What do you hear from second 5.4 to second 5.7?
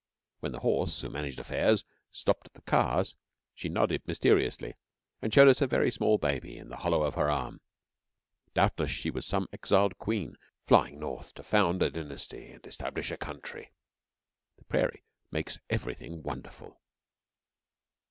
us a